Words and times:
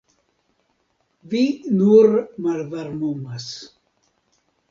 Vi 1.33 1.41
nur 1.81 2.15
malvarmumas. 2.45 3.47